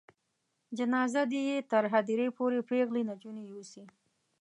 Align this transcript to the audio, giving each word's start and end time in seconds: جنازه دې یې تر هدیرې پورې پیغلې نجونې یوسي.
جنازه 0.77 1.21
دې 1.31 1.41
یې 1.49 1.57
تر 1.71 1.83
هدیرې 1.93 2.27
پورې 2.37 2.59
پیغلې 2.69 3.01
نجونې 3.09 3.43
یوسي. 3.51 3.83